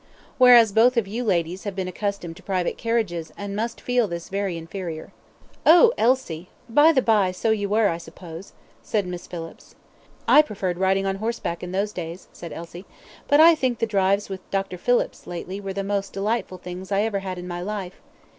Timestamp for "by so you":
7.03-7.69